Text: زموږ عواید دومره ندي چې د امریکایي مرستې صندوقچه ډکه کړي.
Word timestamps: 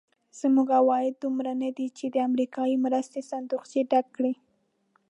زموږ 0.39 0.67
عواید 0.79 1.13
دومره 1.23 1.51
ندي 1.63 1.87
چې 1.97 2.05
د 2.09 2.15
امریکایي 2.29 2.75
مرستې 2.85 3.19
صندوقچه 3.31 3.81
ډکه 3.91 4.09
کړي. 4.15 4.33